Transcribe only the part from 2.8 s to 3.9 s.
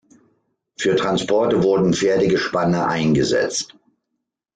eingesetzt.